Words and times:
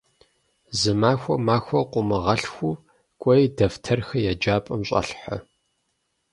Зы 0.79 0.91
махуэм 1.01 1.41
махуэ 1.47 1.81
къыумыгъэлъхуу, 1.91 2.75
кӏуэи 3.21 3.45
дэфтэрхэр 3.55 4.25
еджапӏэм 4.31 4.81
щӏэлъхьэ. 4.87 5.35